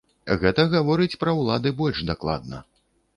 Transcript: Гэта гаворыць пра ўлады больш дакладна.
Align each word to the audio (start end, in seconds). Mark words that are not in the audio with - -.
Гэта 0.43 0.63
гаворыць 0.71 1.19
пра 1.23 1.35
ўлады 1.41 1.73
больш 1.83 2.01
дакладна. 2.11 2.63